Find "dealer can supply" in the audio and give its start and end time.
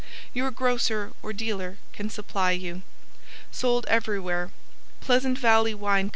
1.31-2.53